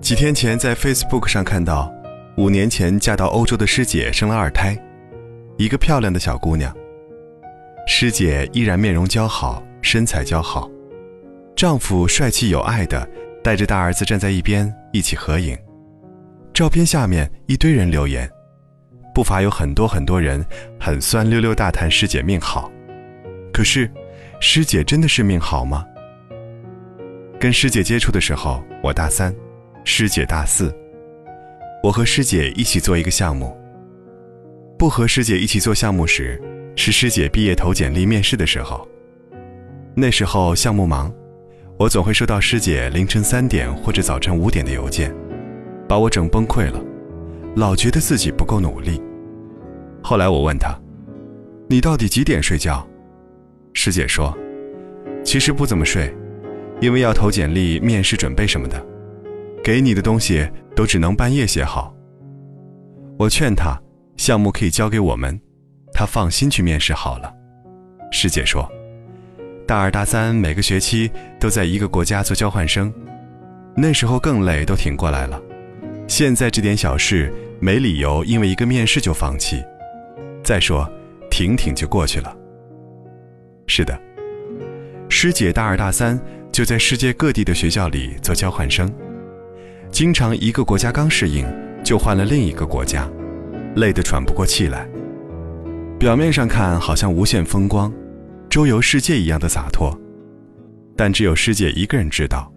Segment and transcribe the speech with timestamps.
[0.00, 1.90] 几天前在 Facebook 上看到，
[2.36, 4.76] 五年前嫁到欧洲的师姐生了二胎，
[5.56, 6.74] 一个漂亮的小姑娘。
[7.86, 10.70] 师姐依然面容姣好，身材姣好，
[11.56, 13.08] 丈夫帅气有爱的
[13.42, 15.56] 带着大儿子站在一边一起合影。
[16.52, 18.30] 照片下面一堆人留言，
[19.14, 20.44] 不乏有很多很多人
[20.78, 22.70] 很酸溜溜大谈师姐命好。
[23.52, 23.90] 可是，
[24.46, 25.86] 师姐真的是命好吗？
[27.40, 29.34] 跟师姐接触的时候，我大三。
[29.84, 30.70] 师姐大四，
[31.82, 33.56] 我和师姐一起做一个项目。
[34.78, 36.38] 不和师姐一起做项目时，
[36.76, 38.86] 是师姐毕业投简历面试的时候。
[39.94, 41.10] 那时候项目忙，
[41.78, 45.10] 我总会收到师姐凌晨三点或者早晨五点的邮件，
[45.88, 46.78] 把我整崩溃了，
[47.56, 49.00] 老觉得自己不够努力。
[50.02, 50.78] 后来我问她
[51.66, 52.86] ：“你到底几点睡觉？”
[53.74, 54.34] 师姐说
[55.22, 56.10] ：“其实不怎么睡，
[56.80, 58.82] 因为要投简历、面试准备什么的。”
[59.62, 61.94] 给你的东西都只能半夜写好。
[63.18, 63.80] 我劝他，
[64.16, 65.40] 项目可以交给我们，
[65.92, 67.32] 他放心去面试好了。
[68.12, 68.70] 师姐说，
[69.66, 72.92] 大二大三每个学期都在一个国家做交换生，
[73.74, 75.40] 那时候更累，都挺过来了。
[76.06, 79.64] 现在这点小事没理由因为一个面试就放弃。
[80.42, 80.86] 再说，
[81.30, 82.36] 挺挺就过去了。
[83.66, 83.98] 是的，
[85.08, 86.20] 师姐大二大三
[86.52, 88.92] 就在世界各地的学校里做交换生。
[89.90, 91.46] 经常一个国家刚适应，
[91.82, 93.08] 就换了另一个国家，
[93.76, 94.88] 累得喘不过气来。
[95.98, 97.92] 表面上看好像无限风光，
[98.50, 99.96] 周游世界一样的洒脱，
[100.96, 102.52] 但只有师姐一个人知道，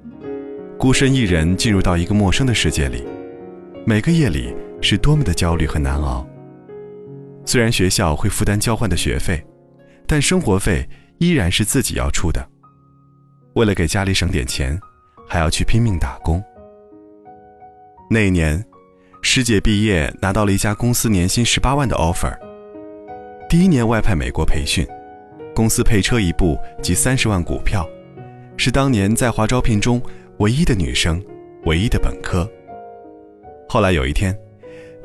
[0.78, 3.04] 孤身一人进入到一个陌生的世界里，
[3.86, 6.28] 每个夜里是多么的焦虑和难熬。
[7.46, 9.42] 虽然学校会负担交换的学费，
[10.08, 10.88] 但生活费
[11.20, 12.44] 依然是自己要出的。
[13.56, 14.80] 为了给家里省点钱，
[15.28, 16.42] 还要去拼命打工。
[18.10, 18.64] 那一年，
[19.22, 22.34] 师姐毕业拿到了一家公司年薪十八万的 offer。
[23.50, 24.88] 第一年外派美国培训，
[25.54, 27.88] 公司配车一部及三十万股票，
[28.56, 30.02] 是当年在华招聘中
[30.38, 31.22] 唯一的女生，
[31.66, 32.50] 唯一的本科。
[33.68, 34.38] 后来有一天，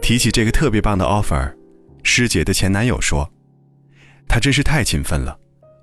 [0.00, 1.53] 提起这个特别棒的 offer，
[2.04, 3.28] 师姐的前男友说
[4.32, 5.38] ：“他真是太勤奋了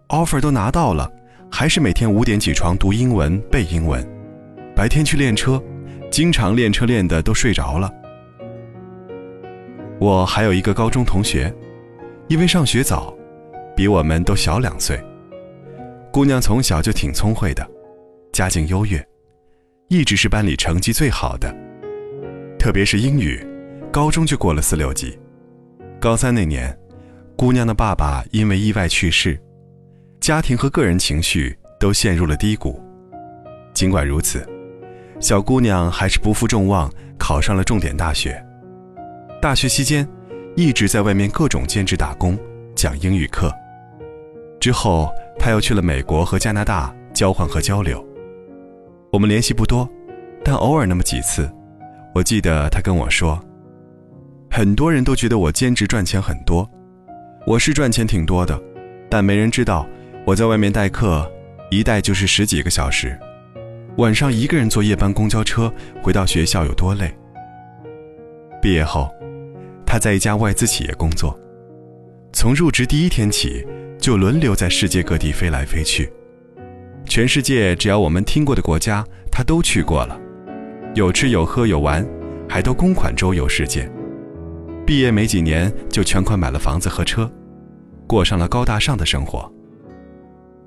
[0.07, 1.07] ，offer 都拿到了，
[1.51, 4.03] 还是每天五点起床读英文背英文，
[4.75, 5.61] 白天去练车。”
[6.09, 7.93] 经常练车练的都睡着了。
[9.99, 11.53] 我还有一个高中同学，
[12.27, 13.15] 因为上学早，
[13.75, 14.99] 比我们都小两岁。
[16.11, 17.63] 姑娘从小就挺聪慧的，
[18.33, 19.07] 家境优越，
[19.89, 21.55] 一直是班里成绩最好的，
[22.57, 23.45] 特别是英语，
[23.91, 25.15] 高中就过了四六级。
[25.99, 26.75] 高三那年，
[27.39, 29.41] 姑娘的爸爸因为意外去世，
[30.19, 32.83] 家庭和个人情绪都陷入了低谷。
[33.73, 34.45] 尽管如此。
[35.21, 38.45] 小姑娘还是不负众望，考上了重点大学。
[39.41, 40.05] 大学期间，
[40.57, 42.37] 一直在外面各种兼职打工，
[42.75, 43.49] 讲英语课。
[44.59, 48.05] 之后，她又去了美国和加拿大交换和交流。
[49.13, 49.89] 我们联系不多，
[50.43, 51.49] 但偶尔那么几次。
[52.13, 53.41] 我记得她跟我说
[54.51, 56.69] ：“很多人都觉得我兼职赚钱很多，
[57.45, 58.61] 我是赚钱挺多的，
[59.09, 59.87] 但没人知道
[60.25, 61.29] 我在外面代课，
[61.71, 63.17] 一代就是十几个小时。”
[63.97, 67.11] 晚上一个人坐夜班公交车回到学校有多累？
[68.61, 69.09] 毕业后，
[69.85, 71.37] 他在一家外资企业工作，
[72.31, 73.65] 从入职第一天起
[73.97, 76.09] 就轮流在世界各地飞来飞去，
[77.05, 80.17] 全世界只要我们听过的国家，他都去过了，
[80.93, 82.07] 有吃有喝有玩，
[82.47, 83.89] 还都公款周游世界。
[84.89, 87.31] 毕业没几年就全款买了房子和车，
[88.07, 89.47] 过上了高大上的生活。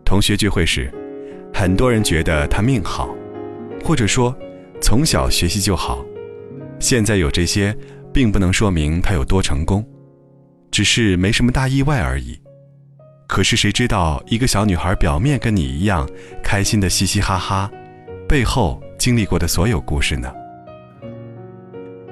[0.05, 0.89] 同学聚会时，
[1.53, 3.13] 很多人觉得他命好。
[3.85, 4.33] 或者说，
[4.81, 6.05] 从小学习就好，
[6.79, 7.77] 现在有这些，
[8.13, 9.85] 并不能说明他有多成功，
[10.71, 12.39] 只是没什么大意外而已。
[13.27, 16.09] 可是谁知道，一个小女孩表面跟你一样
[16.45, 17.69] 开心的嘻嘻哈哈，
[18.29, 20.33] 背后经历过的所有故事呢？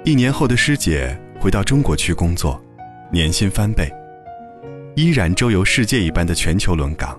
[0.02, 2.62] 一年后的师姐回到中国去工作，
[3.10, 3.90] 年薪翻倍，
[4.94, 7.18] 依然周游世界一般的全球轮岗，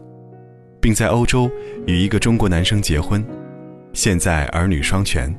[0.79, 1.49] 并在欧洲
[1.87, 3.25] 与一个中国男生结婚。
[3.93, 5.35] 现在儿女双全，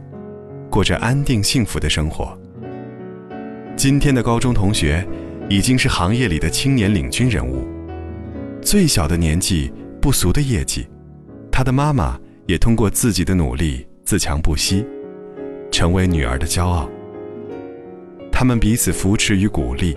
[0.69, 2.37] 过着安定幸福的生活。
[3.76, 5.06] 今天的高中同学
[5.49, 7.64] 已经是行业里的青年领军人物，
[8.61, 10.88] 最小的年纪不俗的业绩，
[11.52, 12.19] 他的妈妈
[12.49, 14.85] 也通过自己的努力自强不息，
[15.70, 16.90] 成为女儿的骄傲。
[18.32, 19.96] 他们彼此扶持与鼓励，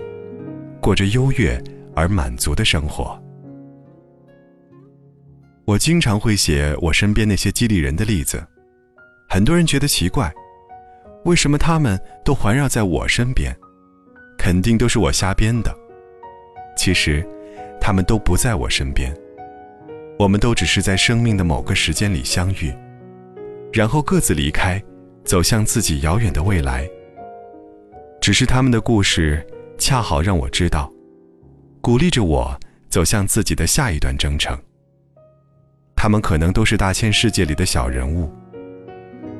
[0.80, 1.60] 过着优越
[1.96, 3.20] 而满足的生活。
[5.64, 8.40] 我经常会写我身边那些激励人的例子，
[9.28, 10.32] 很多人觉得奇怪，
[11.24, 13.52] 为什么他们都环绕在我身边？
[14.38, 15.74] 肯定都是我瞎编的。
[16.76, 17.26] 其实，
[17.80, 19.12] 他们都不在我身边，
[20.20, 22.72] 我们都只是在生命的某个时间里相遇，
[23.72, 24.80] 然后各自离开，
[25.24, 26.88] 走向自己遥远的未来。
[28.26, 29.40] 只是他们的故事，
[29.78, 30.92] 恰好让我知道，
[31.80, 32.58] 鼓励着我
[32.88, 34.58] 走向自己的下一段征程。
[35.94, 38.28] 他们可能都是大千世界里的小人物，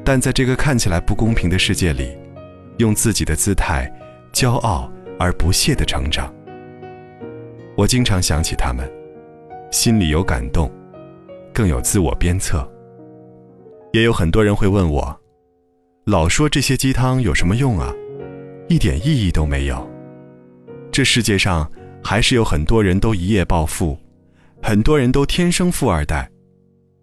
[0.05, 2.17] 但在这个看起来不公平的世界里，
[2.79, 3.93] 用自己的姿态，
[4.33, 6.33] 骄傲而不懈地成长。
[7.77, 8.89] 我经常想起他们，
[9.73, 10.71] 心里有感动，
[11.53, 12.65] 更有自我鞭策。
[13.93, 15.21] 也有很多人会问我，
[16.05, 17.93] 老说这些鸡汤有什么用啊？
[18.69, 19.89] 一点意义都没有。
[20.91, 21.71] 这世界上
[22.03, 23.99] 还是有很多人都一夜暴富，
[24.63, 26.31] 很多人都天生富二代。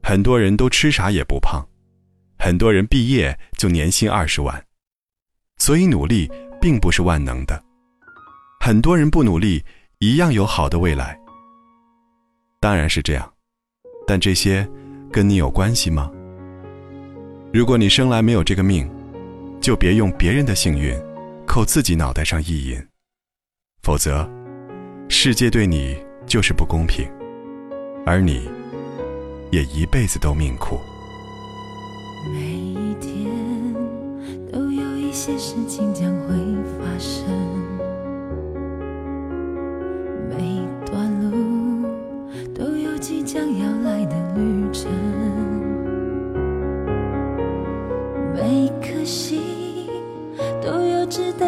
[0.05, 1.65] 很多人都吃啥也不胖，
[2.37, 4.61] 很多人毕业就年薪二十万，
[5.57, 6.29] 所以努力
[6.59, 7.63] 并不是万能的。
[8.59, 9.63] 很多人不努力，
[9.99, 11.17] 一样有好的未来。
[12.59, 13.33] 当然是这样，
[14.05, 14.69] 但这些
[15.09, 16.11] 跟你有关系吗？
[17.53, 18.91] 如果你生来没有这个命，
[19.61, 20.93] 就别用别人的幸运
[21.53, 22.83] 扣自己脑袋上意淫，
[23.83, 24.27] 否则，
[25.07, 25.95] 世界对你
[26.25, 27.07] 就是不公平，
[28.07, 28.49] 而你。
[29.51, 30.79] 也一辈子都命苦。
[32.33, 33.29] 每一天
[34.51, 36.29] 都有一些事情将会
[36.79, 37.72] 发生，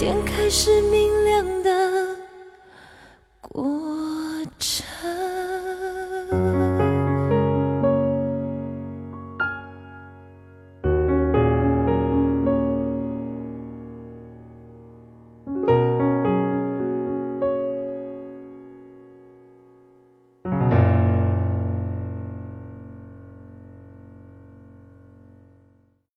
[0.00, 1.59] 天开始明亮